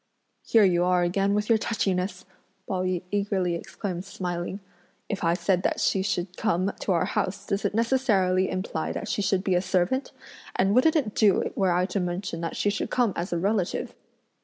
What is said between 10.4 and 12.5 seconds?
and wouldn't it do were I to mention